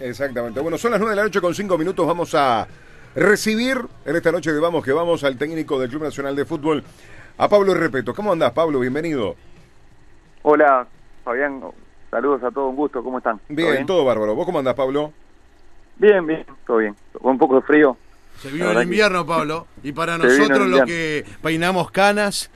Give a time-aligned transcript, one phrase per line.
[0.00, 0.60] Exactamente.
[0.60, 2.06] Bueno, son las 9 de la noche con 5 minutos.
[2.06, 2.66] Vamos a
[3.14, 6.84] recibir en esta noche que vamos, que vamos al técnico del Club Nacional de Fútbol,
[7.36, 8.14] a Pablo Repeto.
[8.14, 8.80] ¿Cómo andás, Pablo?
[8.80, 9.34] Bienvenido.
[10.42, 10.86] Hola,
[11.24, 11.62] Fabián.
[12.10, 13.02] Saludos a todos, un gusto.
[13.02, 13.40] ¿Cómo están?
[13.48, 14.34] Bien, todo bárbaro.
[14.34, 15.12] ¿Vos cómo andás, Pablo?
[15.96, 16.94] Bien, bien, todo bien.
[17.12, 17.96] Con un poco de frío.
[18.38, 19.66] Se vio el invierno, Pablo.
[19.82, 22.50] Y para nosotros los que peinamos canas.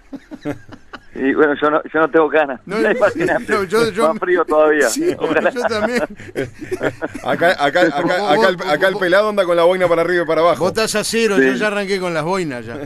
[1.14, 2.60] Y bueno, yo no, yo no tengo ganas.
[2.64, 4.88] No, no, yo, yo, Más frío todavía.
[4.88, 5.18] Sí, yo
[5.68, 6.02] también.
[7.24, 10.26] acá, acá, acá, acá, el, acá el pelado anda con la boina para arriba y
[10.26, 10.61] para abajo.
[10.61, 12.76] Vos estás a cero, yo ya arranqué con las boinas ya.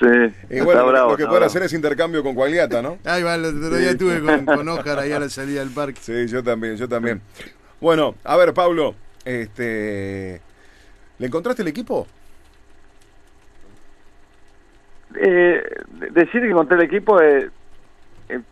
[0.00, 0.34] Sí.
[0.50, 2.98] Y bueno, lo que pueden hacer es intercambio con Cualiata, ¿no?
[3.04, 6.00] Ahí va, el otro día estuve con, con Oscar ahí a la salida del parque.
[6.02, 7.22] Sí, yo también, yo también.
[7.80, 10.40] Bueno, a ver, Pablo, este,
[11.18, 12.06] ¿le encontraste el equipo?
[15.18, 15.62] Eh,
[16.10, 17.50] decir que encontré el equipo es,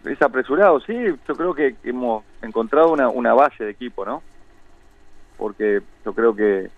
[0.04, 0.94] es, apresurado, sí,
[1.26, 4.22] yo creo que hemos encontrado una, una base de equipo, ¿no?
[5.36, 6.70] Porque yo creo que,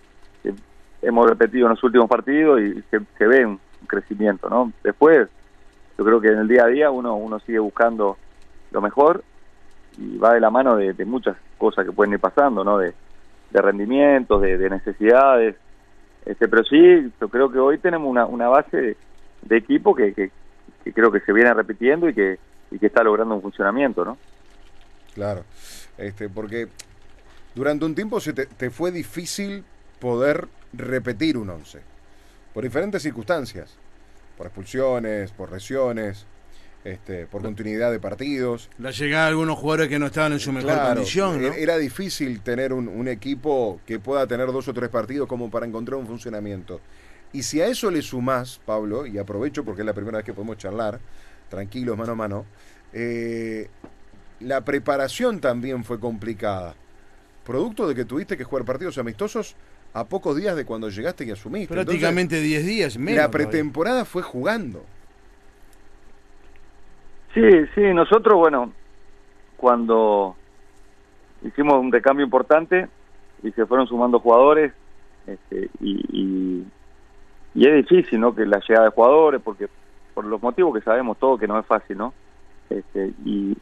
[1.01, 4.71] hemos repetido en los últimos partidos y se, ve un crecimiento, ¿no?
[4.83, 5.27] Después,
[5.97, 8.17] yo creo que en el día a día uno, uno sigue buscando
[8.71, 9.21] lo mejor
[9.97, 12.77] y va de la mano de, muchas cosas que pueden ir pasando, ¿no?
[12.77, 12.93] De,
[13.51, 15.55] de rendimientos, de, necesidades,
[16.25, 18.95] este, pero sí, yo creo que hoy tenemos una, una base
[19.41, 20.31] de equipo que, que,
[20.93, 22.39] creo que se viene repitiendo y que,
[22.73, 24.17] y que está logrando un funcionamiento, ¿no?
[25.13, 25.45] Claro,
[25.97, 26.67] este, porque
[27.53, 29.63] durante un tiempo se te, fue difícil
[29.99, 31.79] poder repetir un once,
[32.53, 33.77] por diferentes circunstancias,
[34.37, 36.25] por expulsiones, por lesiones,
[36.83, 38.69] este, por continuidad de partidos.
[38.79, 41.41] La llegada de algunos jugadores que no estaban en su mejor condición.
[41.41, 41.53] ¿no?
[41.53, 45.67] Era difícil tener un, un, equipo que pueda tener dos o tres partidos como para
[45.67, 46.81] encontrar un funcionamiento.
[47.31, 50.33] Y si a eso le sumás, Pablo, y aprovecho porque es la primera vez que
[50.33, 50.99] podemos charlar,
[51.53, 52.45] tranquilos, mano a mano,
[52.93, 53.69] eh,
[54.39, 56.75] la preparación también fue complicada.
[57.45, 59.55] Producto de que tuviste que jugar partidos amistosos
[59.93, 61.73] a pocos días de cuando llegaste y asumiste.
[61.73, 63.21] Prácticamente 10 días menos.
[63.21, 64.83] La pretemporada fue jugando.
[67.33, 67.41] Sí,
[67.75, 68.71] sí, nosotros, bueno,
[69.57, 70.35] cuando
[71.43, 72.87] hicimos un recambio importante
[73.43, 74.71] y se fueron sumando jugadores
[75.27, 76.63] este, y
[77.55, 78.33] y es difícil, ¿no?
[78.33, 79.67] Que la llegada de jugadores, porque
[80.13, 82.13] por los motivos que sabemos todos que no es fácil, ¿no?
[82.69, 83.55] Este, y,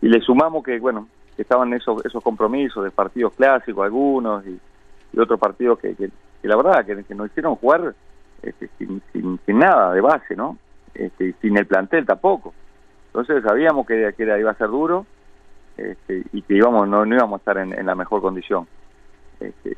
[0.00, 4.58] y le sumamos que, bueno, que estaban esos esos compromisos de partidos clásicos algunos y,
[5.18, 6.10] otros partidos que, que,
[6.42, 7.94] la verdad que, nos hicieron jugar
[8.42, 10.58] este, sin, sin, nada de base, ¿no?
[10.94, 12.54] Este, sin el plantel tampoco.
[13.06, 15.06] Entonces sabíamos que, que iba a ser duro
[15.76, 18.68] este, y que íbamos no, no íbamos a estar en, en la mejor condición.
[19.40, 19.76] Este,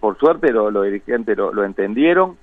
[0.00, 2.36] por suerte los dirigentes lo, entendieron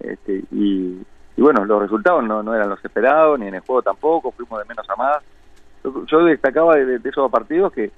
[0.00, 0.98] este, y,
[1.42, 4.64] bueno, los resultados no, no eran los esperados, ni en el juego tampoco, fuimos de
[4.66, 5.18] menos a más.
[6.06, 7.90] Yo, destacaba de, esos partidos que,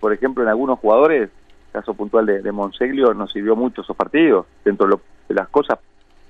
[0.00, 1.30] por ejemplo, en algunos jugadores,
[1.70, 4.86] caso puntual de, de Monseglio, nos sirvió mucho esos partidos, dentro
[5.28, 5.78] de, las cosas,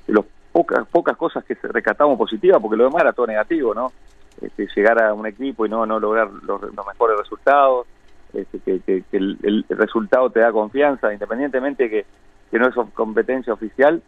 [0.07, 3.93] de las pocas, pocas cosas que rescatamos positivas, porque lo demás era todo negativo, ¿no?
[4.41, 7.87] Este, llegar a un equipo y no, no lograr los mejores resultados
[8.35, 12.07] este, que, el, resultado te da confianza, independientemente que,
[12.51, 14.03] que no es competencia oficial,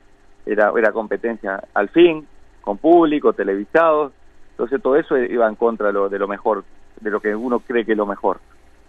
[0.46, 2.26] era, era competencia al fin,
[2.60, 4.12] con público, televisados,
[4.50, 6.64] entonces todo eso iba en contra de lo, de lo mejor,
[7.00, 8.40] de lo que uno cree que es lo mejor.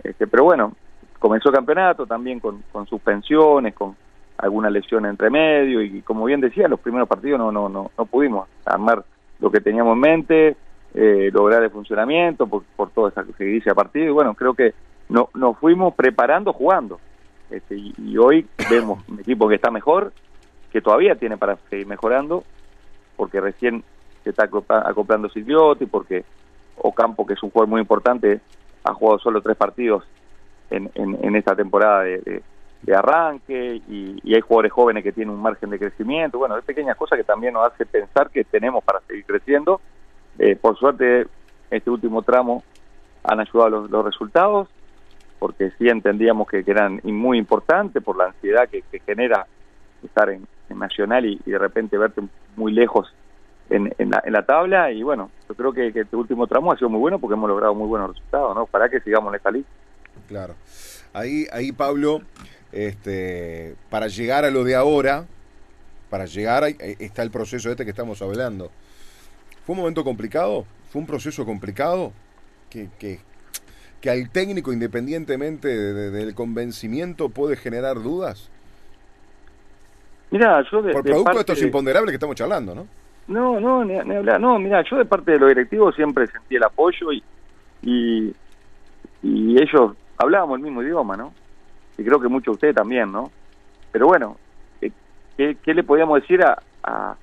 [0.03, 0.73] Este, pero bueno,
[1.19, 3.95] comenzó campeonato también con, con suspensiones, con
[4.37, 8.05] alguna lesión entre medio y como bien decía, los primeros partidos no, no, no, no
[8.05, 9.03] pudimos armar
[9.39, 10.57] lo que teníamos en mente,
[10.93, 14.73] eh, lograr el funcionamiento por, por toda esa seguidilla a partido y bueno, creo que
[15.09, 16.99] no, nos fuimos preparando jugando.
[17.49, 20.11] Este, y, hoy vemos un equipo que está mejor,
[20.75, 22.43] que todavía tiene para seguir mejorando,
[23.15, 23.81] porque recién
[24.25, 26.25] se está acoplando Silviotti, porque
[26.75, 28.41] Ocampo, que es un jugador muy importante,
[28.83, 30.03] ha jugado solo tres partidos
[30.69, 32.43] en, en, esta temporada de,
[32.93, 36.39] arranque, y, hay jugadores jóvenes que tienen un margen de crecimiento.
[36.39, 39.79] Bueno, es pequeñas cosas que también nos hace pensar que tenemos para seguir creciendo.
[40.37, 41.25] Eh, por suerte,
[41.71, 42.63] este último tramo
[43.23, 44.67] han ayudado los resultados
[45.39, 49.47] porque sí entendíamos que, eran muy importantes por la ansiedad que, genera
[50.03, 52.21] estar en, Nacional y, de repente verte
[52.55, 53.13] muy lejos
[53.69, 57.19] en, la, tabla y bueno, yo creo que, este último tramo ha sido muy bueno
[57.19, 58.65] porque hemos logrado muy buenos resultados, ¿no?
[58.65, 59.71] Para que sigamos en esta lista.
[60.27, 60.55] Claro.
[61.13, 62.21] Ahí, ahí Pablo,
[62.71, 65.25] este, para llegar a lo de ahora,
[66.09, 68.69] para llegar a, está el proceso este que estamos hablando.
[69.65, 70.65] ¿Fue un momento complicado?
[70.89, 72.11] ¿Fue un proceso complicado?
[72.69, 72.89] que,
[74.05, 78.51] que al técnico, independientemente del convencimiento, puede generar dudas?
[80.31, 82.87] Mira, yo de, Por producto de estos imponderables que estamos charlando, ¿no?
[83.27, 84.39] No, no, ni, hablar.
[84.39, 87.23] No, mira, yo de parte de los directivos siempre sentí el apoyo y,
[87.81, 88.33] y,
[89.57, 91.33] ellos hablábamos el mismo idioma, ¿no?
[91.97, 93.31] y creo que muchos de ustedes también, ¿no?
[93.91, 94.37] Pero bueno,
[94.81, 94.91] eh,
[95.37, 97.15] ¿qué, qué le podíamos decir a, a,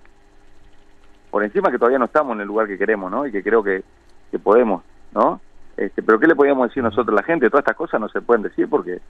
[1.31, 3.27] por encima que todavía no estamos en el lugar que queremos, ¿no?
[3.27, 3.83] Y que creo que,
[4.31, 4.83] que podemos,
[5.13, 5.41] ¿no?
[5.77, 7.51] Este, pero ¿qué le podíamos decir nosotros a la gente?
[7.51, 9.01] Todas estas cosas no se pueden decir porque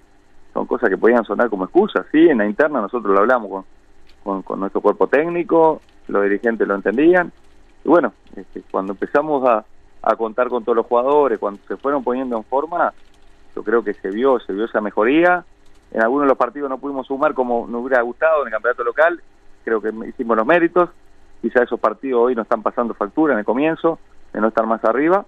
[0.53, 2.29] son cosas que podían sonar como excusas, ¿sí?
[2.29, 3.65] En la interna nosotros lo hablamos con,
[4.25, 7.33] con, con nuestro cuerpo técnico, los dirigentes lo entendían,
[7.85, 9.65] y bueno, este, cuando empezamos a,
[10.17, 12.93] contar con todos los jugadores, cuando se fueron poniendo en forma,
[13.55, 15.45] yo creo que se vio, se vio esa mejoría.
[15.93, 18.83] En algunos de los partidos no pudimos sumar como nos hubiera gustado en el campeonato
[18.83, 19.23] local,
[19.65, 20.91] creo que hicimos los méritos.
[21.41, 24.01] Quizá esos partidos hoy nos están pasando factura en el comienzo,
[24.33, 25.25] de no estar más arriba.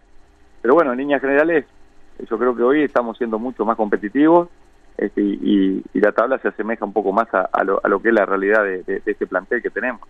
[0.60, 1.66] Pero bueno, en líneas generales,
[2.28, 4.48] yo creo que hoy estamos siendo mucho más competitivos
[4.96, 8.08] este, y, y, la tabla se asemeja un poco más a, lo, a lo, que
[8.08, 10.00] es la realidad de, este plantel que tenemos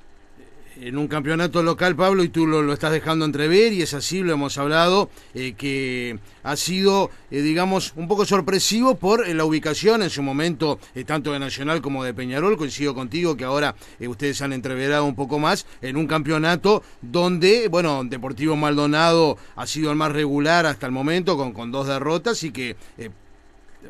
[0.80, 4.22] en un campeonato local, Pablo, y tú lo, lo, estás dejando entrever, y es así,
[4.22, 9.44] lo hemos hablado, eh, que ha sido, eh, digamos, un poco sorpresivo por eh, la
[9.44, 12.56] ubicación en su momento, tanto de Nacional como de Peñarol.
[12.56, 18.02] Coincido contigo que ahora ustedes han entreverado un poco más en un campeonato donde, bueno,
[18.04, 22.50] Deportivo Maldonado ha sido el más regular hasta el momento, con, con dos derrotas, y
[22.50, 22.76] que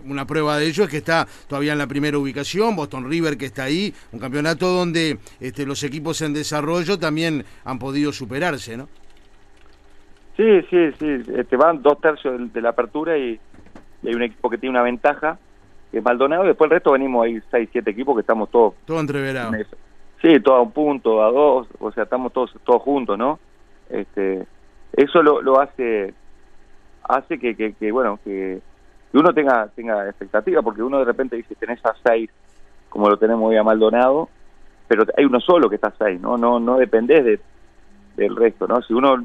[0.04, 3.46] una prueba de ello es que está todavía en la primera ubicación, Boston River que
[3.46, 8.88] está ahí, un campeonato donde este, los equipos en desarrollo también han podido superarse, ¿no?
[10.36, 13.38] Sí, sí, sí, este, van dos tercios de, de la apertura y,
[14.02, 15.38] y, hay un equipo que tiene una ventaja,
[15.92, 18.74] que es Maldonado, y después el resto venimos ahí seis, siete equipos que estamos todos...
[18.84, 19.52] Todo entreverado.
[20.20, 23.38] Sí, todo a un punto, a dos, o sea, estamos todos todos juntos, ¿no?
[23.90, 24.46] Este,
[24.96, 26.14] eso lo, lo hace
[27.04, 28.60] hace que, que, que bueno, que
[29.14, 32.28] que uno tenga tenga expectativa, porque uno de repente dice, tenés a seis,
[32.88, 34.28] como lo tenemos hoy a Maldonado,
[34.88, 36.36] pero hay uno solo que está a seis, ¿no?
[36.36, 37.40] No, no dependés de,
[38.16, 38.82] del resto, ¿no?
[38.82, 39.24] Si uno,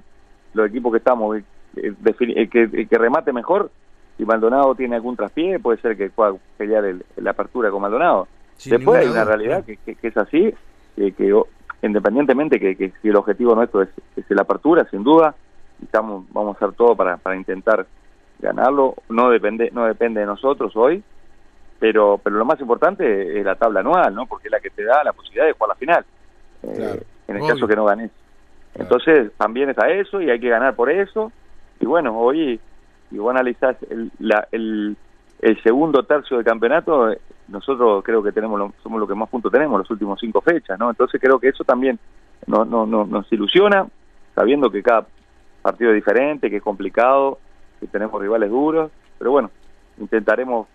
[0.54, 1.38] los equipos que estamos,
[1.76, 3.72] el, el, que, el que remate mejor,
[4.16, 8.28] si Maldonado tiene algún traspié, puede ser que pueda pelear el, la apertura con Maldonado.
[8.58, 10.54] Sin Después hay una realidad que, que, que, es así,
[10.96, 11.34] que, que
[11.82, 15.34] independientemente que, que, si el objetivo nuestro es, es la apertura, sin duda,
[15.82, 17.88] estamos, vamos a hacer todo para, para intentar
[18.40, 21.04] ganarlo no depende no depende de nosotros hoy
[21.80, 24.84] pero pero lo más importante es la tabla anual no porque es la que te
[24.84, 26.06] da la posibilidad de jugar la final
[26.64, 27.54] eh, claro, eh, en el obvio.
[27.54, 28.12] caso que no ganes
[28.74, 28.84] claro.
[28.84, 31.32] entonces también está eso y hay que ganar por eso
[31.80, 32.60] y bueno hoy
[33.10, 34.96] si vos analizás el, la, el,
[35.42, 37.14] el segundo tercio del campeonato
[37.50, 40.80] nosotros creo que tenemos lo, somos los que más puntos tenemos los últimos cinco fechas
[40.80, 42.00] no entonces creo que eso también
[42.48, 43.86] no, no, no nos ilusiona
[44.34, 45.06] sabiendo que cada
[45.62, 47.40] partido es diferente que es complicado
[47.80, 49.52] que tenemos rivales duros, pero bueno,
[50.00, 50.68] intentaremos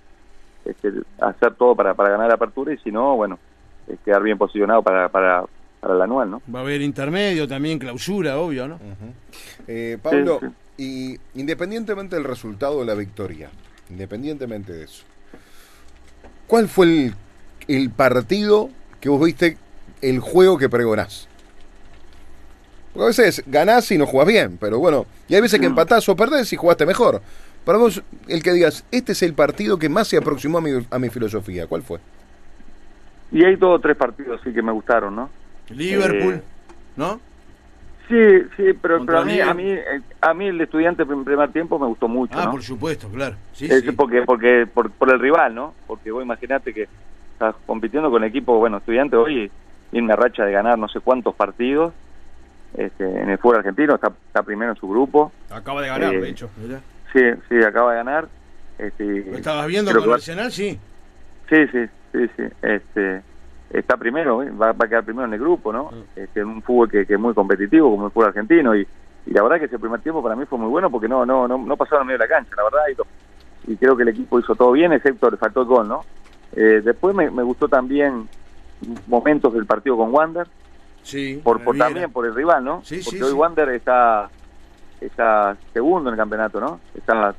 [0.64, 3.38] este, hacer todo para, para ganar la apertura y si no, bueno,
[3.86, 5.44] es quedar bien posicionado para, para,
[5.80, 6.42] para el anual, ¿no?
[6.52, 8.76] Va a haber intermedio también, clausura, obvio, ¿no?
[8.76, 9.12] Uh -huh.
[9.68, 10.46] eh, Pablo, sí,
[10.76, 11.18] sí.
[11.34, 13.50] y independientemente del resultado de la victoria,
[13.90, 15.04] independientemente de eso,
[16.46, 17.14] ¿cuál fue el,
[17.68, 19.58] el partido que vos viste,
[20.00, 21.28] el juego que pregonás?
[22.94, 26.08] Porque a veces ganás y no jugás bien, pero bueno, y hay veces que empatás
[26.08, 27.20] o perdés y jugaste mejor.
[27.64, 30.70] Para vos, el que digas, este es el partido que más se aproximó a mi,
[30.88, 31.98] a mi filosofía, ¿cuál fue?
[33.32, 35.28] Y hay dos o tres partidos sí que me gustaron, ¿no?
[35.70, 36.42] Liverpool, eh,
[36.96, 37.20] ¿no?
[38.08, 38.14] Sí,
[38.56, 39.74] sí, pero, pero a mí, a mí,
[40.20, 42.38] a mí el estudiante en primer tiempo me gustó mucho.
[42.38, 42.50] Ah, ¿no?
[42.52, 43.34] por supuesto, claro.
[43.54, 43.90] Sí, es sí.
[43.92, 45.74] porque, porque por, por el rival, ¿no?
[45.88, 46.86] Porque vos imaginate que
[47.32, 49.50] estás compitiendo con el equipo, bueno, estudiante hoy
[49.90, 51.94] tiene una racha de ganar no sé cuántos partidos
[52.74, 55.32] este, en el fútbol argentino, está, está, primero en su grupo.
[55.50, 56.50] Acaba de ganar, eh, de hecho.
[57.12, 58.28] Sí, sí, acaba de ganar.
[58.78, 60.14] Este, ¿Lo estabas viendo con va...
[60.14, 60.50] Arsenal?
[60.50, 60.78] Sí.
[61.48, 62.42] Sí, sí, sí, sí.
[62.62, 63.22] Este,
[63.70, 64.50] está primero, ¿eh?
[64.50, 65.84] va, va, a quedar primero en el grupo, ¿no?
[65.84, 66.20] Mm.
[66.20, 68.86] Este, en un fútbol que, que, es muy competitivo, como el fútbol argentino, y,
[69.26, 71.46] y, la verdad que ese primer tiempo para mí fue muy bueno porque no no
[71.46, 73.06] no, no pasaron en medio de la cancha, la verdad, y, lo,
[73.72, 76.00] y creo que el equipo hizo todo bien, excepto le faltó el gol, ¿no?
[76.56, 78.28] Eh, después me, me gustó también
[79.06, 80.46] momentos del partido con Wander,
[81.04, 82.82] Sí, por, por también por el rival, ¿no?
[82.82, 83.32] Sí, Porque sí, hoy.
[83.32, 84.30] Wander está
[85.00, 86.80] está segundo en el campeonato, ¿no?
[86.94, 87.34] Está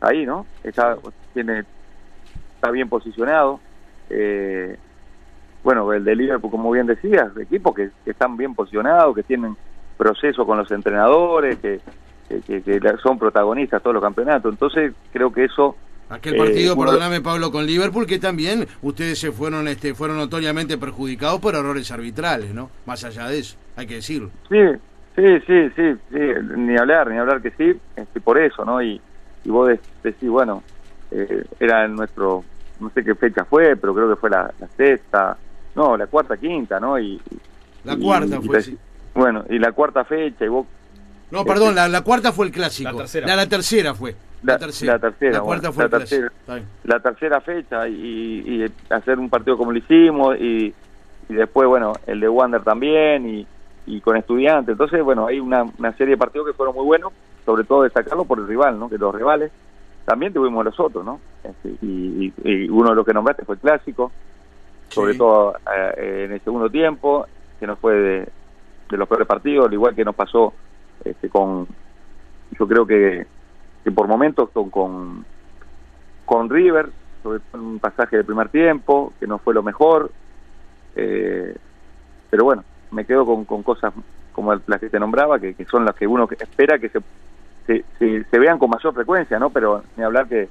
[0.00, 0.46] ahí, ¿no?
[0.62, 0.96] Está
[1.32, 1.64] tiene
[2.54, 3.60] está bien posicionado.
[4.10, 4.76] Eh,
[5.64, 9.56] bueno, el de Liverpool, como bien decías, equipos que, que, están bien posicionados, que tienen
[9.96, 11.80] proceso con los entrenadores, que,
[12.28, 14.52] que, que son protagonistas todos los campeonatos.
[14.52, 15.76] Entonces, creo que eso
[16.10, 20.78] Aquel partido, eh, perdóname Pablo, con Liverpool, que también ustedes se fueron este fueron notoriamente
[20.78, 22.70] perjudicados por errores arbitrales, ¿no?
[22.86, 24.30] Más allá de eso, hay que decirlo.
[24.48, 24.56] Sí,
[25.14, 26.18] sí, sí, sí, sí.
[26.56, 28.82] ni hablar, ni hablar que sí, este, por eso, ¿no?
[28.82, 28.98] Y,
[29.44, 29.70] y vos
[30.02, 30.62] decís, bueno,
[31.10, 32.42] eh, era nuestro,
[32.80, 35.36] no sé qué fecha fue, pero creo que fue la, la sexta,
[35.74, 36.98] no, la cuarta, quinta, ¿no?
[36.98, 37.20] Y,
[37.84, 38.78] la y, cuarta y, fue, sí.
[39.14, 40.66] Bueno, y la cuarta fecha, y vos...
[41.30, 42.90] No, perdón, la, la, cuarta fue el clásico.
[42.90, 43.26] La tercera.
[43.26, 44.16] La, la tercera fue.
[44.42, 44.92] La, tercera.
[44.92, 45.42] La, tercera,
[46.84, 50.72] la, tercera, fecha y, hacer un partido como lo hicimos y,
[51.28, 53.46] después, bueno, el de Wander también
[53.86, 54.72] y, con estudiantes.
[54.72, 55.66] Entonces, bueno, hay una,
[55.96, 57.12] serie de partidos que fueron muy buenos,
[57.44, 58.88] sobre todo destacarlo por el rival, ¿no?
[58.88, 59.50] Que los rivales
[60.04, 61.20] también tuvimos los otros, ¿no?
[61.42, 64.12] Este, y, uno de los que nombraste fue el clásico,
[64.88, 65.56] sobre todo
[65.96, 67.26] eh, en el segundo tiempo,
[67.58, 68.28] que no fue de,
[68.90, 70.54] los peores partidos, al igual que nos pasó
[71.04, 71.66] este, con,
[72.58, 73.26] yo creo que,
[73.88, 75.24] que por momentos con,
[76.26, 76.90] con, River,
[77.22, 80.10] sobre todo en un pasaje del primer tiempo, que no fue lo mejor,
[80.94, 81.56] eh,
[82.28, 83.94] pero bueno, me quedo con, con cosas
[84.32, 88.58] como las que te nombraba, que, son las que uno espera que se, se, vean
[88.58, 89.48] con mayor frecuencia, ¿no?
[89.48, 90.48] Pero ni hablar que,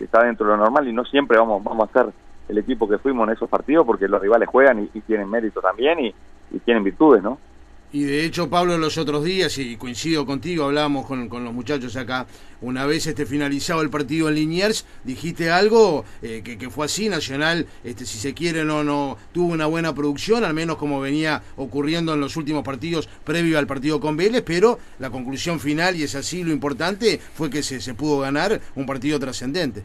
[0.00, 2.12] está dentro de lo normal y no siempre vamos, vamos a ser
[2.48, 5.98] el equipo que fuimos en esos partidos porque los rivales juegan y, tienen mérito también
[6.00, 6.14] y,
[6.52, 7.36] y tienen virtudes, ¿no?
[7.90, 12.26] Y de hecho, Pablo, los otros días, y coincido contigo, hablábamos con, los muchachos acá,
[12.60, 17.64] una vez este finalizado el partido en Liniers, dijiste algo eh, que, fue así, Nacional,
[17.84, 22.12] este, si se quiere, no, no tuvo una buena producción, al menos como venía ocurriendo
[22.12, 26.14] en los últimos partidos previo al partido con Vélez, pero la conclusión final, y es
[26.14, 29.82] así lo importante, fue que se, se pudo ganar un partido trascendente.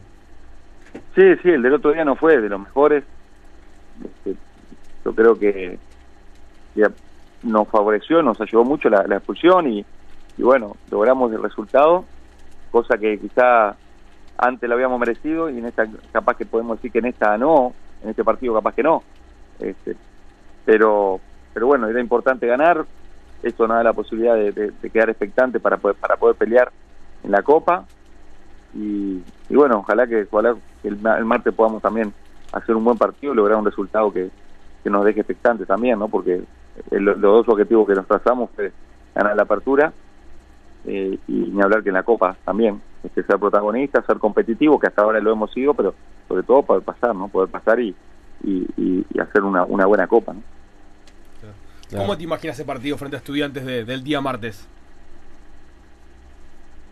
[1.14, 3.02] Sí, sí, el del otro día no fue de los mejores.
[4.04, 4.38] Este,
[5.04, 5.78] yo creo que
[7.44, 9.84] nos favoreció, nos ayudó mucho la, expulsión y,
[10.38, 12.04] bueno, logramos el resultado,
[12.70, 13.76] cosa que quizá
[14.36, 17.72] antes lo habíamos merecido y en esta capaz que podemos decir que en esta no,
[18.02, 19.02] en este partido capaz que no.
[19.60, 19.96] Este,
[20.64, 21.20] pero
[21.52, 22.84] pero bueno, era importante ganar,
[23.42, 26.72] esto nos da la posibilidad de, quedar expectante para poder, para poder pelear
[27.22, 27.84] en la Copa
[28.74, 30.26] y, bueno, ojalá que,
[30.82, 32.12] el, el martes podamos también
[32.52, 34.30] hacer un buen partido y lograr un resultado que,
[34.82, 36.08] que nos deje expectante también, ¿no?
[36.08, 36.42] Porque
[36.90, 38.72] los dos objetivos que nos trazamos fue
[39.14, 39.92] ganar la apertura
[40.86, 44.86] eh, y ni hablar que en la Copa también, este, ser protagonista, ser competitivo, que
[44.86, 45.94] hasta ahora lo hemos sido, pero
[46.28, 47.28] sobre todo poder pasar, ¿no?
[47.28, 47.94] Poder pasar y,
[48.42, 50.42] y, hacer una, una buena Copa, ¿no?
[51.96, 54.68] ¿Cómo te imaginas ese partido frente a estudiantes del día martes?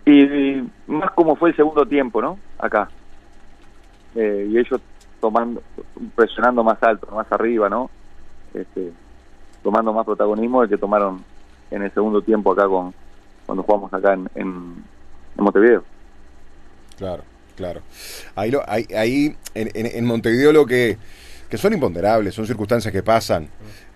[0.07, 2.39] Y, más como fue el segundo tiempo, ¿no?
[2.59, 2.89] Acá.
[4.15, 4.81] Eh, y ellos
[5.21, 5.63] tomando,
[6.15, 7.91] presionando más alto, más arriba, ¿no?
[8.55, 8.93] Este,
[9.63, 11.25] tomando más protagonismo del que tomaron
[11.71, 12.95] en el segundo tiempo acá con
[13.47, 14.85] cuando jugamos acá en, en,
[15.37, 15.83] Montevideo.
[16.97, 17.25] Claro,
[17.57, 17.81] claro.
[18.37, 20.97] Ahí, lo, ahí, ahí en, en, Montevideo lo que,
[21.49, 23.49] que son imponderables, son circunstancias que pasan.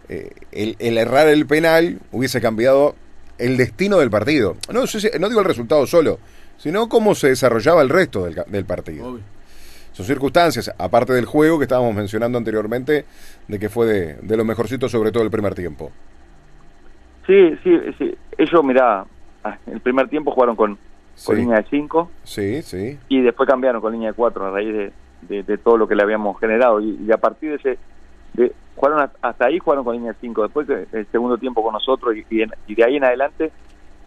[0.08, 2.96] Eh, el, el, errar el penal hubiese cambiado
[3.38, 4.56] el destino del partido.
[4.72, 4.84] No,
[5.20, 6.18] no digo el resultado solo,
[6.58, 9.20] sino cómo se desarrollaba el resto del, del partido
[9.96, 13.06] son circunstancias, aparte del juego que estábamos mencionando anteriormente,
[13.48, 15.90] de que fue de, de lo mejorcito, sobre todo el primer tiempo.
[17.26, 18.14] Sí, sí, sí.
[18.36, 19.06] Ellos, mirá,
[19.42, 20.76] ah, el primer tiempo jugaron con,
[21.34, 22.10] línea de 5.
[22.24, 22.98] Sí, sí.
[23.08, 26.02] Y después cambiaron con línea de 4 a raíz de, de, todo lo que le
[26.02, 26.78] habíamos generado.
[26.82, 27.78] Y, a partir de ese.
[28.34, 30.42] De, jugaron hasta ahí, jugaron con línea de 5.
[30.42, 32.26] Después, el segundo tiempo con nosotros y,
[32.66, 33.50] y, de ahí en adelante,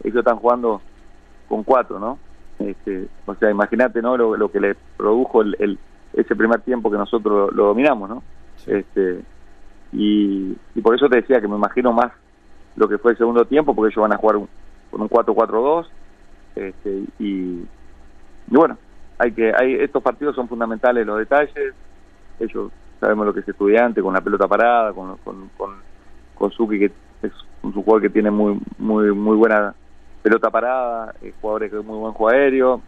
[0.04, 0.80] ellos están jugando
[1.48, 2.16] con 4, ¿no?
[2.60, 4.16] Este, o sea, imagínate ¿no?
[4.16, 5.78] Lo, que le produjo el,
[6.12, 8.22] ese primer tiempo que nosotros lo, dominamos, ¿no?
[8.66, 9.20] Este,
[9.92, 12.12] y, por eso te decía que me imagino más
[12.76, 14.36] lo que fue el segundo tiempo, porque ellos van a jugar
[14.90, 15.86] con un 4-4-2.
[16.56, 17.64] Este, y,
[18.48, 18.76] bueno,
[19.18, 21.74] hay que hay estos partidos son fundamentales los detalles.
[22.38, 25.70] Ellos sabemos lo que es estudiante, con la pelota parada, con, con, con,
[26.34, 29.74] con Suki, que es un jugador que tiene muy, muy, muy buena
[30.22, 32.82] pelota parada, eh, jugadores con muy buen juego aéreo,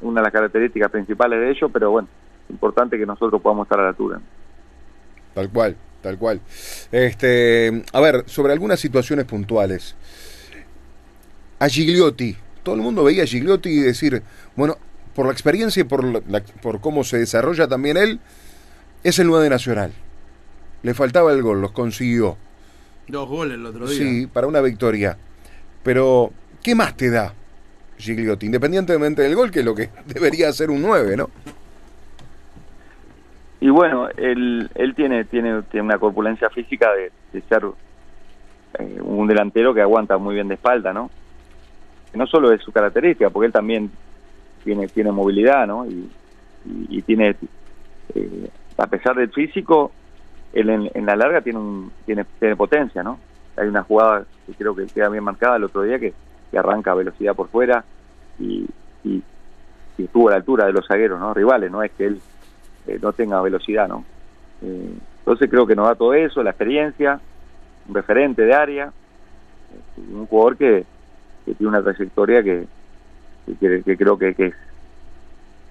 [0.00, 2.08] una de las características principales de ellos, pero bueno,
[2.50, 4.20] importante que nosotros podamos estar a la altura.
[5.34, 6.40] Tal cual, tal cual.
[6.92, 9.96] Este, a ver, sobre algunas situaciones puntuales.
[11.58, 14.22] A Gigliotti, todo el mundo veía a Gigliotti y decir,
[14.56, 14.76] bueno,
[15.14, 16.22] por la experiencia y por,
[16.60, 18.20] por cómo se desarrolla también él,
[19.02, 19.92] es el 9 Nacional.
[20.82, 22.36] Le faltaba el gol, los consiguió.
[23.08, 23.98] Dos goles el otro día.
[23.98, 25.16] Sí, para una victoria.
[25.82, 26.32] Pero
[26.64, 27.30] ¿Qué más te da
[27.98, 28.46] Gigliotti?
[28.46, 31.28] Independientemente del gol, que es lo que debería ser un 9, ¿no?
[33.60, 37.64] Y bueno, él, él tiene, tiene, tiene una corpulencia física de, ser
[38.78, 41.10] eh, un delantero que aguanta muy bien de espalda, ¿no?
[42.14, 43.90] no solo es su característica, porque él también
[44.62, 45.84] tiene, tiene movilidad, ¿no?
[45.86, 47.36] Y, tiene,
[48.14, 49.92] eh, a pesar del físico,
[50.52, 53.18] él en, la larga tiene, un, tiene, tiene potencia, ¿no?
[53.56, 56.14] Hay una jugada que creo que queda bien marcada el otro día que
[56.54, 57.84] que arranca a velocidad por fuera
[58.38, 58.68] y,
[59.98, 62.20] estuvo a la altura de los zagueros rivales no es que él
[62.86, 64.04] eh, no tenga velocidad no
[64.62, 67.20] eh, entonces creo que nos da todo eso la experiencia
[67.88, 68.92] un referente de área
[69.72, 70.84] este, un jugador que,
[71.44, 72.66] tiene una trayectoria que,
[73.60, 74.54] que, creo que, es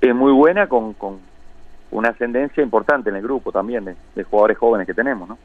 [0.01, 1.19] es muy buena con, con
[1.91, 3.85] una ascendencia importante en el grupo también
[4.15, 5.37] de, jugadores jóvenes que tenemos, ¿no?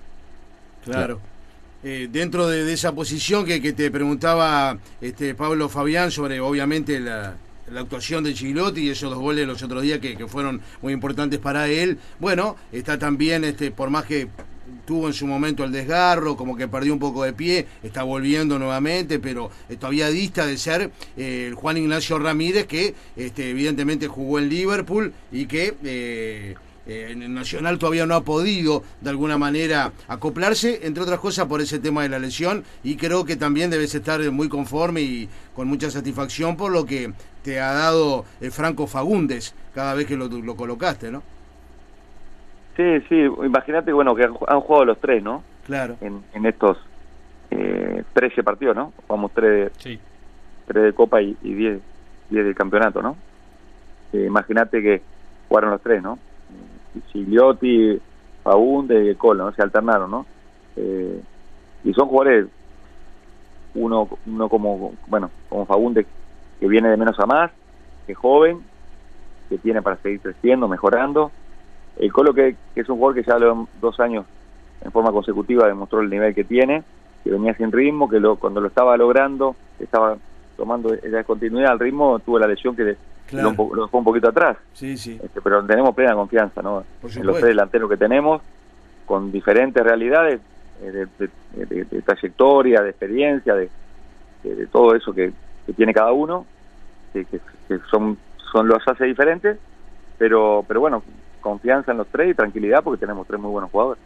[0.84, 1.20] Claro.
[1.84, 7.36] Eh, dentro de, esa posición que, te preguntaba este Pablo Fabián sobre obviamente la,
[7.76, 11.38] actuación de Chilotti y esos dos goles los otros días que, que, fueron muy importantes
[11.38, 14.28] para él, bueno, está también, este por más que
[14.86, 18.58] tuvo en su momento el desgarro, como que perdió un poco de pie, está volviendo
[18.58, 24.38] nuevamente, pero todavía dista de ser eh, el Juan Ignacio Ramírez, que este, evidentemente jugó
[24.38, 26.54] en Liverpool y que eh,
[26.88, 31.46] eh, en el Nacional todavía no ha podido de alguna manera acoplarse, entre otras cosas
[31.46, 35.28] por ese tema de la lesión, y creo que también debes estar muy conforme y
[35.54, 37.12] con mucha satisfacción por lo que
[37.44, 41.22] te ha dado Franco Fagundes cada vez que lo, lo colocaste, ¿no?
[42.76, 45.42] Sí, sí, imagínate, bueno, que han, jugado los tres, ¿no?
[45.66, 45.96] Claro.
[46.00, 46.78] En, en estos
[47.50, 48.92] eh, 13 partidos, ¿no?
[49.06, 51.80] Jugamos tres, tres de Copa y, y 10,
[52.30, 53.16] 10 del campeonato, ¿no?
[54.12, 55.02] Eh, imagínate que
[55.48, 56.18] jugaron los tres, ¿no?
[57.12, 58.00] Sigliotti,
[58.42, 59.52] Faunde y Colo, ¿no?
[59.52, 60.26] Se alternaron, ¿no?
[60.76, 61.20] Eh,
[61.84, 62.46] y son jugadores,
[63.74, 66.06] uno, uno como, bueno, como Faunde,
[66.58, 67.50] que viene de menos a más,
[68.06, 68.60] que es joven,
[69.48, 71.30] que tiene para seguir creciendo, mejorando,
[71.98, 74.24] el Colo, que, es un jugador que ya lo, dos años
[74.82, 76.84] en forma consecutiva demostró el nivel que tiene,
[77.24, 80.16] que venía sin ritmo, que lo, cuando lo estaba logrando, estaba
[80.56, 82.96] tomando la continuidad al ritmo, tuvo la lesión que
[83.32, 84.56] lo, dejó un poquito atrás.
[84.72, 85.18] Sí, sí.
[85.22, 86.84] Este, pero tenemos plena confianza ¿no?
[87.02, 88.42] en los tres delanteros que tenemos,
[89.06, 90.40] con diferentes realidades
[90.82, 93.68] eh, de, trayectoria, de experiencia, de,
[94.70, 95.32] todo eso que,
[95.76, 96.46] tiene cada uno,
[97.12, 97.26] que,
[97.90, 98.16] son,
[98.52, 99.58] son los hace diferentes,
[100.16, 101.02] pero, pero bueno,
[101.40, 104.02] confianza en los tres y tranquilidad porque tenemos tres muy buenos jugadores.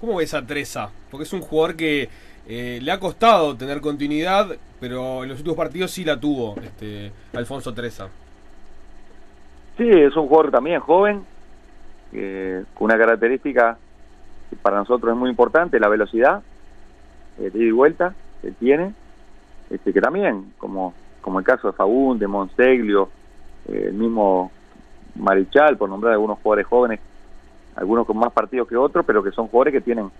[0.00, 0.90] ¿Cómo ves a Treza?
[1.10, 2.08] Porque es un jugador que
[2.48, 7.12] eh, le ha costado tener continuidad, pero en los últimos partidos sí la tuvo este
[7.32, 8.08] Alfonso Treza.
[9.76, 11.24] Sí, es un jugador también joven,
[12.10, 13.76] con una característica
[14.48, 16.42] que para nosotros es muy importante, la velocidad
[17.38, 18.94] eh, de ida y vuelta que tiene,
[19.70, 23.10] este, que también, como, como el caso de Fagún, de Monseglio,
[23.68, 24.50] eh, el mismo
[25.16, 27.00] Marichal, por nombrar algunos jugadores jóvenes,
[27.74, 30.10] algunos con más partidos que otros, pero que son jugadores que tienen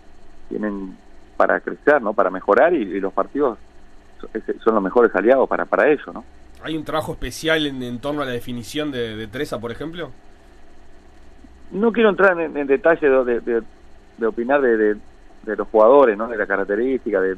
[0.48, 0.96] tienen
[1.36, 2.12] para crecer, ¿no?
[2.12, 3.58] Para mejorar y, los partidos
[4.62, 6.24] son los mejores aliados para para ello, ¿no?
[6.62, 10.10] ¿Hay un trabajo especial en, torno a la definición de, de, Treza, por ejemplo?
[11.70, 13.62] No quiero entrar en, detalle de,
[14.18, 14.96] de, opinar de,
[15.44, 16.28] los jugadores, ¿no?
[16.28, 17.36] De la característica, de,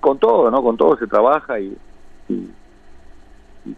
[0.00, 0.62] con todo, ¿no?
[0.62, 1.76] Con todo se trabaja y,
[2.28, 2.48] y,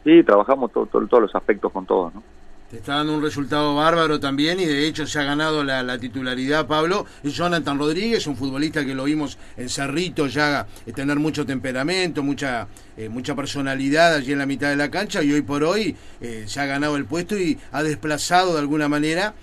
[0.05, 2.23] sí, trabajamos todos los aspectos con todos, ¿no?
[2.71, 6.69] Te está dando un resultado bárbaro también y de hecho se ha ganado la, titularidad,
[6.69, 7.05] Pablo.
[7.25, 12.23] Es Jonathan Rodríguez, un futbolista que lo vimos en Cerrito ya eh, tener mucho temperamento,
[12.23, 15.97] mucha eh, mucha personalidad allí en la mitad de la cancha y hoy por hoy
[16.21, 19.35] eh, se ha ganado el puesto y ha desplazado de alguna manera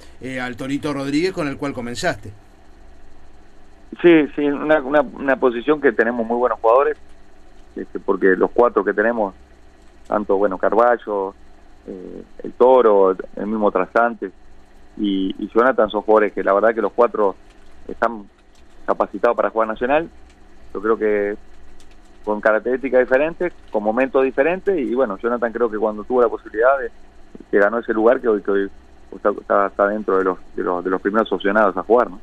[0.41, 2.31] al Torito Rodríguez con el cual comenzaste.
[4.01, 6.97] Sí, sí, una, una, posición que tenemos muy buenos jugadores,
[7.75, 9.33] este, porque los cuatro que tenemos,
[10.07, 11.35] tanto bueno Carballo,
[11.87, 14.31] eh, el Toro, el mismo Trasante
[14.97, 17.35] y, y Jonathan son jugadores que la verdad que los cuatro
[17.87, 18.25] están
[18.85, 20.09] capacitados para jugar nacional.
[20.73, 21.37] Yo creo que
[22.23, 26.77] con características diferentes, con momentos diferentes y bueno, Jonathan creo que cuando tuvo la posibilidad
[26.79, 26.91] de
[27.49, 28.71] que ganó ese lugar que hoy, que hoy
[29.15, 32.19] está, está, dentro de los, de los, de los primeros opcionados a jugar, ¿no?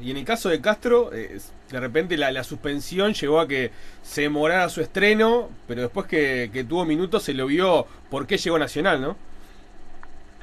[0.00, 1.38] Y en el caso de Castro, eh,
[1.70, 3.70] de repente la, suspensión llegó a que
[4.02, 8.58] se demorara su estreno, pero después que, tuvo minutos se lo vio por qué llegó
[8.58, 9.16] Nacional, ¿no?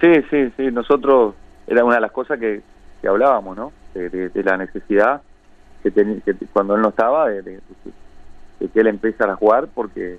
[0.01, 0.71] Sí, sí, sí.
[0.71, 1.35] Nosotros
[1.67, 2.61] era una de las cosas que,
[3.07, 3.71] hablábamos, ¿no?
[3.93, 5.21] De, la necesidad
[5.81, 7.59] que, que, cuando él no estaba, de,
[8.59, 10.17] que él empezara a jugar, porque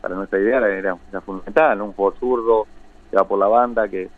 [0.00, 2.66] para nuestra idea era, fundamental, Un juego zurdo,
[3.10, 4.08] que va por la banda, que,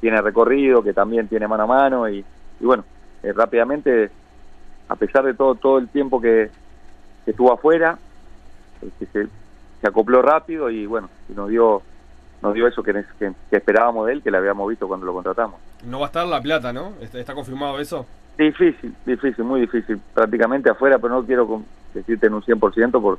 [0.00, 2.24] tiene recorrido, que también tiene mano a mano y
[2.60, 2.84] bueno,
[3.26, 4.08] eh, rápidamente,
[4.88, 6.48] a pesar de todo todo el tiempo que,
[7.26, 7.98] estuvo afuera,
[8.80, 9.28] este, se,
[9.80, 11.82] se, acopló rápido y bueno, nos dio
[12.40, 15.58] nos dio eso que, que, esperábamos de él, que le habíamos visto cuando lo contratamos.
[15.84, 16.92] No va a estar la plata, ¿no?
[17.00, 18.06] ¿Está, confirmado eso?
[18.38, 20.00] Difícil, difícil, muy difícil.
[20.14, 21.62] Prácticamente afuera, pero no quiero
[21.94, 23.18] decirte en un 100% por,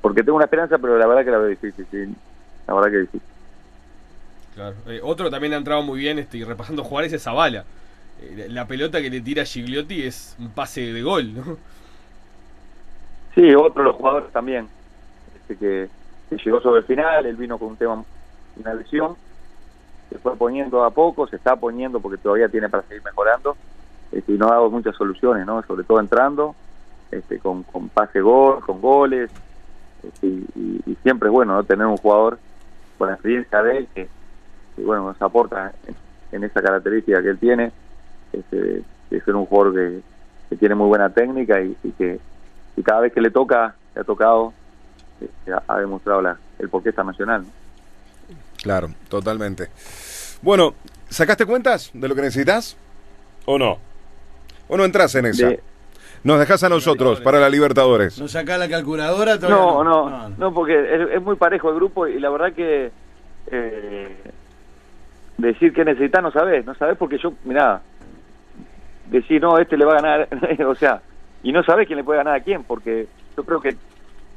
[0.00, 2.14] porque tengo una esperanza, pero la verdad que la veo difícil, sí.
[2.66, 3.28] La verdad que difícil.
[4.54, 4.76] Claro.
[4.86, 7.64] Eh, otro también ha entrado muy bien este, y repasando Juárez es Zavala.
[8.24, 11.56] Eh, la pelota que le tira Gigliotti es un pase de gol, ¿no?
[13.34, 14.68] Sí, otro de los jugadores también,
[15.36, 15.88] este que,
[16.44, 18.04] llegó sobre el final, él vino con un tema,
[18.56, 19.16] una lesión,
[20.10, 23.56] se fue poniendo a poco, se está poniendo porque todavía tiene para seguir mejorando,
[24.12, 25.62] este, y no ha dado muchas soluciones, ¿no?
[25.64, 26.54] Sobre todo entrando,
[27.10, 29.30] este, con, con pase gol, con goles,
[30.02, 31.64] este, y, siempre es bueno, ¿no?
[31.64, 32.38] Tener un jugador
[32.98, 34.08] con la experiencia de él que,
[34.78, 35.72] bueno, nos aporta
[36.30, 37.72] en esa característica que él tiene,
[38.38, 40.00] este, de ser un jugador que,
[40.50, 42.18] que tiene muy buena técnica y, y que
[42.76, 44.52] y cada vez que le toca, le ha tocado,
[45.20, 47.42] este, ha, demostrado la, el porqué está nacional.
[47.42, 47.48] ¿no?
[48.62, 49.68] Claro, totalmente.
[50.42, 50.74] Bueno,
[51.08, 52.76] ¿sacaste cuentas de lo que necesitas?
[53.46, 53.78] ¿O no?
[54.68, 55.48] ¿O no entras en esa?
[55.48, 55.60] De-
[56.24, 58.18] Nos dejas a nosotros para la Libertadores.
[58.18, 59.38] ¿No saca la calculadora?
[59.38, 62.90] Todavía No, no, no, porque es, es muy parejo el grupo y la verdad que
[63.50, 64.16] eh,
[65.36, 67.82] decir que necesitas no sabes, no sabes porque yo, mirá,
[69.20, 70.28] decir no, este le va a ganar,
[70.66, 71.02] o sea,
[71.42, 73.76] y no sabes quién le puede ganar a quién, porque yo creo que,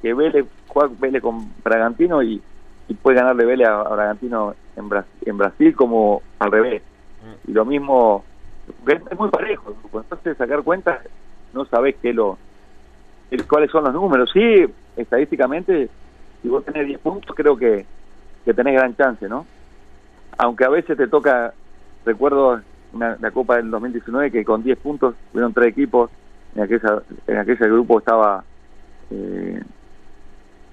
[0.01, 2.41] que Vélez juega Vélez con Bragantino y,
[2.87, 6.81] y puede ganarle Vélez a, a Bragantino en, Bras- en Brasil como al revés.
[7.47, 8.23] Y lo mismo,
[8.87, 10.99] es, muy parejo entonces sacar cuentas
[11.53, 12.37] no sabes qué lo
[13.31, 14.29] el- cuáles son los números.
[14.31, 15.89] Sí, estadísticamente,
[16.41, 17.85] si vos tenés 10 puntos, creo que,
[18.45, 19.45] que tenés gran chance, ¿no?
[20.37, 21.53] Aunque a veces te toca,
[22.05, 22.61] recuerdo
[22.93, 26.09] una- la Copa del 2019, que con 10 puntos hubieron tres equipos,
[26.55, 28.43] en aquella, en aquel grupo estaba
[29.11, 29.61] eh,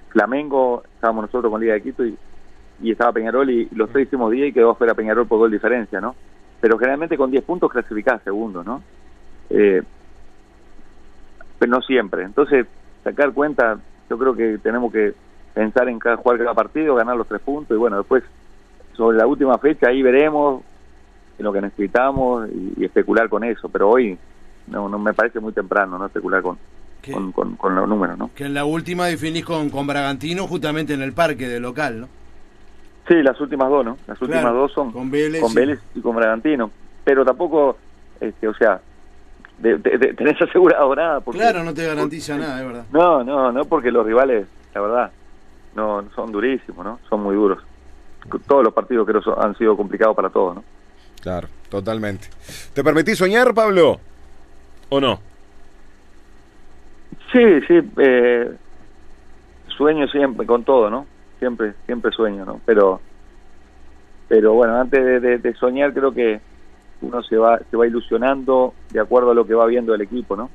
[0.09, 2.17] Flamengo, estábamos nosotros con Liga de Quito y,
[2.81, 5.99] y estaba Peñarol y los tres hicimos 10 y quedó fuera Peñarol por gol diferencia,
[6.01, 6.15] ¿no?
[6.61, 8.81] Pero generalmente con 10 puntos clasificás segundo, ¿no?
[9.49, 9.81] Eh,
[11.59, 12.23] pero no siempre.
[12.23, 12.65] Entonces,
[13.03, 13.77] sacar cuenta,
[14.09, 15.13] yo creo que tenemos que
[15.53, 18.23] pensar en cada, jugar cada partido, ganar los tres puntos y bueno, después
[18.93, 20.63] sobre la última fecha ahí veremos
[21.37, 24.17] lo que necesitamos y, y especular con eso, pero hoy
[24.67, 26.57] no, no me parece muy temprano no especular con,
[27.01, 28.31] Que, con, con, con los números, ¿no?
[28.33, 32.07] que en la última definís con, con Bragantino justamente en el parque de local, ¿no?
[33.07, 33.97] Sí, las últimas dos, ¿no?
[34.07, 35.51] Las últimas Claro, dos son con Vélez con
[35.93, 36.71] y- con Bragantino,
[37.03, 37.77] pero tampoco,
[38.19, 38.81] este, o sea,
[39.59, 41.19] de, de- de- tenés asegurado nada.
[41.19, 42.85] Porque, Claro, no te garantiza nada, es verdad.
[42.91, 45.11] No, no, no, porque los rivales, la verdad,
[45.75, 46.99] no son durísimos, ¿no?
[47.07, 47.59] Son muy duros.
[48.47, 50.63] Todos los partidos creo han sido complicados para todos, ¿no?
[51.25, 52.27] Claro, totalmente.
[52.75, 53.99] ¿Te permitís soñar, Pablo?
[54.89, 55.19] ¿O no?
[57.31, 58.51] Sí, sí, eh,
[59.75, 61.07] sueño siempre con todo, ¿no?
[61.39, 62.61] Siempre, siempre sueño, ¿no?
[62.63, 63.01] Pero,
[64.27, 66.41] pero bueno, antes de, soñar creo que
[67.01, 70.35] uno se va, se va ilusionando de acuerdo a lo que va viendo el equipo,
[70.35, 70.51] ¿no?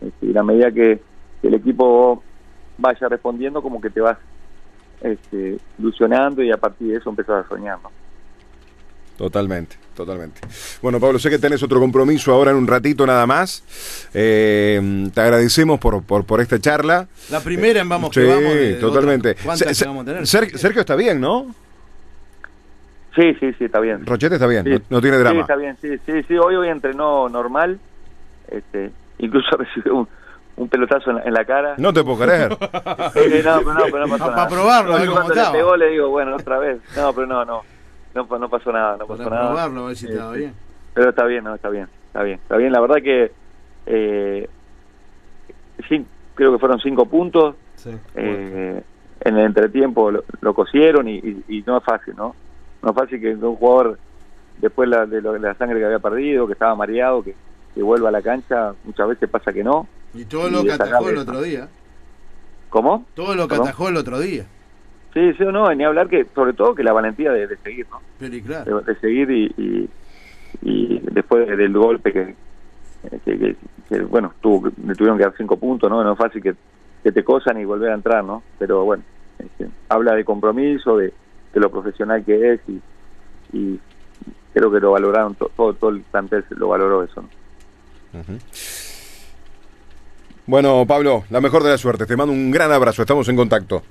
[0.00, 0.98] Este, y la medida que
[1.42, 2.22] el equipo
[2.78, 4.16] vaya respondiendo, como que te vas
[5.02, 7.90] este, ilusionando y a partir de eso empezás a soñar, ¿no?
[9.16, 10.40] Totalmente, totalmente.
[10.82, 13.62] Bueno, Pablo, sé que tenés otro compromiso ahora en un ratito nada más.
[14.12, 17.06] Eh, te agradecemos por, por, por esta charla.
[17.30, 18.54] La primera en Vamos sí, que Vamos.
[18.54, 19.30] de totalmente.
[19.30, 20.26] otras- ¿Cuántas Se- vamos a tener?
[20.26, 21.54] Ser- Sergio está bien, ¿no?
[23.14, 24.04] Sí, sí, sí, está bien.
[24.04, 24.70] Rochete está bien, Sí.
[24.70, 25.40] no, no tiene Sí, drama.
[25.42, 26.36] está bien, sí, sí, sí.
[26.36, 27.78] Hoy, hoy entrenó normal.
[28.48, 30.08] Este, incluso recibió un,
[30.56, 31.74] un pelotazo en la, en la cara.
[31.78, 32.56] No te puedo creer.
[33.14, 34.36] Eh, no, pero no, pero no pasó nada.
[34.44, 36.78] pa' probarlo, a ver cómo le pegó le digo, bueno, otra vez.
[36.96, 37.62] No, pero no, no.
[38.14, 39.48] No, pa- no pasó nada, no pasó Para nada.
[39.48, 40.54] probarlo, a ver si Sí, estaba bien.
[40.94, 42.38] Pero está bien, no, está bien, está bien.
[42.38, 43.32] Está bien, la verdad que
[43.86, 44.48] eh,
[45.88, 47.56] sí, creo que fueron cinco puntos.
[47.76, 47.90] Sí.
[48.14, 48.82] Eh,
[49.20, 52.34] en el entretiempo lo, lo cosieron y, y- y no es fácil, ¿no?
[52.82, 53.98] No es fácil que un jugador,
[54.58, 57.34] después la- de, lo- de la sangre que había perdido, que estaba mareado, que,
[57.74, 59.88] que vuelva a la cancha, muchas veces pasa que no.
[60.14, 61.68] Y todo Y lo que atajó el otro día.
[62.70, 63.04] ¿Cómo?
[63.14, 64.46] Todo lo que atajó el otro día.
[65.14, 67.86] Sí, sí o no, ni hablar que, sobre todo que la valentía de, de seguir,
[67.90, 68.00] ¿no?
[68.18, 68.80] Pero y claro.
[68.80, 69.88] De, de seguir y, y,
[70.62, 72.34] y después del golpe que,
[73.24, 73.56] que, que-
[73.88, 76.02] que, bueno, tuvo, le tuvieron que dar cinco puntos, ¿no?
[76.02, 76.54] No es fácil que,
[77.02, 78.42] que te cosan y volver a entrar, ¿no?
[78.58, 79.02] Pero bueno,
[79.38, 81.12] este, habla de compromiso, de,
[81.52, 82.80] de lo profesional que es y,
[83.52, 83.78] y
[84.54, 87.28] creo que lo valoraron, to- todo, todo el plantel lo valoró eso, ¿no?
[90.46, 92.06] Bueno, Pablo, la mejor de la suerte.
[92.06, 93.02] Te mando un gran abrazo.
[93.02, 93.82] Estamos en contacto.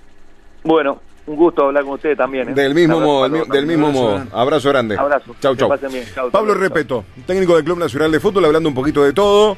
[0.64, 2.50] Bueno, un gusto hablar con ustedes también.
[2.50, 2.54] ¿eh?
[2.54, 4.14] Del mismo modo, del, mismo modo.
[4.16, 4.32] grande.
[4.34, 4.98] Abrazo grande.
[4.98, 5.36] Abrazo.
[5.40, 5.70] Chau, chau.
[5.70, 6.06] pasen bien.
[6.14, 6.54] Chau, Pablo.
[6.54, 9.58] Repeto, técnico del Club Nacional de Fútbol, hablando un poquito de todo.